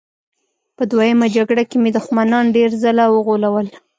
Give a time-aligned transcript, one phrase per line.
[0.77, 3.67] په دویمه جګړه کې مې دښمنان ډېر ځله وغولول